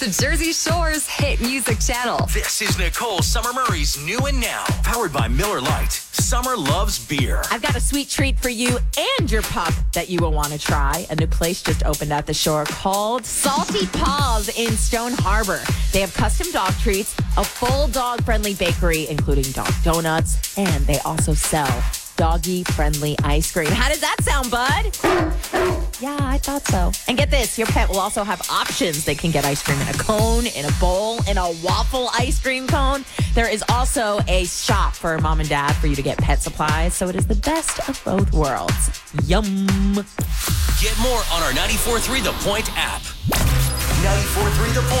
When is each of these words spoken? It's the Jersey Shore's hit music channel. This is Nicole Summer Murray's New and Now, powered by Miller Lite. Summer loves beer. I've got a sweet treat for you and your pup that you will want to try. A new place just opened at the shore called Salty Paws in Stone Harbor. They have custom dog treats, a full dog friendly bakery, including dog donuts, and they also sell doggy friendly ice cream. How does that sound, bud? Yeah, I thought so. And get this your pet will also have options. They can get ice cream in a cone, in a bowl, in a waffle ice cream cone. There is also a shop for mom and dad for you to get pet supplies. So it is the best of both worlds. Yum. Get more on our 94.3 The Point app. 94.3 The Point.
It's 0.00 0.20
the 0.20 0.26
Jersey 0.26 0.52
Shore's 0.52 1.08
hit 1.08 1.40
music 1.40 1.80
channel. 1.80 2.24
This 2.32 2.62
is 2.62 2.78
Nicole 2.78 3.20
Summer 3.20 3.52
Murray's 3.52 4.00
New 4.04 4.18
and 4.26 4.40
Now, 4.40 4.62
powered 4.84 5.12
by 5.12 5.26
Miller 5.26 5.60
Lite. 5.60 5.90
Summer 5.90 6.56
loves 6.56 7.04
beer. 7.04 7.42
I've 7.50 7.62
got 7.62 7.74
a 7.74 7.80
sweet 7.80 8.08
treat 8.08 8.38
for 8.38 8.48
you 8.48 8.78
and 9.18 9.28
your 9.28 9.42
pup 9.42 9.74
that 9.94 10.08
you 10.08 10.20
will 10.20 10.30
want 10.30 10.52
to 10.52 10.58
try. 10.58 11.04
A 11.10 11.16
new 11.16 11.26
place 11.26 11.62
just 11.64 11.84
opened 11.84 12.12
at 12.12 12.26
the 12.26 12.34
shore 12.34 12.64
called 12.66 13.26
Salty 13.26 13.88
Paws 13.88 14.56
in 14.56 14.70
Stone 14.74 15.14
Harbor. 15.14 15.60
They 15.92 16.00
have 16.00 16.14
custom 16.14 16.52
dog 16.52 16.74
treats, 16.74 17.16
a 17.36 17.42
full 17.42 17.88
dog 17.88 18.22
friendly 18.22 18.54
bakery, 18.54 19.08
including 19.08 19.50
dog 19.50 19.72
donuts, 19.82 20.56
and 20.56 20.86
they 20.86 21.00
also 21.00 21.34
sell 21.34 21.82
doggy 22.16 22.62
friendly 22.62 23.16
ice 23.24 23.50
cream. 23.50 23.66
How 23.66 23.88
does 23.88 24.00
that 24.00 24.18
sound, 24.20 24.48
bud? 24.48 25.77
Yeah, 26.00 26.16
I 26.20 26.38
thought 26.38 26.64
so. 26.66 26.92
And 27.08 27.18
get 27.18 27.30
this 27.30 27.58
your 27.58 27.66
pet 27.66 27.88
will 27.88 27.98
also 27.98 28.22
have 28.22 28.40
options. 28.50 29.04
They 29.04 29.16
can 29.16 29.32
get 29.32 29.44
ice 29.44 29.62
cream 29.62 29.80
in 29.80 29.88
a 29.88 29.98
cone, 29.98 30.46
in 30.46 30.64
a 30.64 30.70
bowl, 30.78 31.18
in 31.28 31.38
a 31.38 31.50
waffle 31.64 32.08
ice 32.14 32.40
cream 32.40 32.68
cone. 32.68 33.04
There 33.34 33.48
is 33.48 33.64
also 33.68 34.20
a 34.28 34.44
shop 34.44 34.94
for 34.94 35.18
mom 35.18 35.40
and 35.40 35.48
dad 35.48 35.72
for 35.72 35.88
you 35.88 35.96
to 35.96 36.02
get 36.02 36.16
pet 36.18 36.40
supplies. 36.40 36.94
So 36.94 37.08
it 37.08 37.16
is 37.16 37.26
the 37.26 37.34
best 37.34 37.88
of 37.88 38.00
both 38.04 38.32
worlds. 38.32 38.90
Yum. 39.26 39.66
Get 40.80 40.96
more 41.00 41.22
on 41.32 41.42
our 41.42 41.50
94.3 41.52 42.22
The 42.22 42.32
Point 42.48 42.70
app. 42.76 43.02
94.3 43.02 44.74
The 44.74 44.80
Point. 44.82 44.92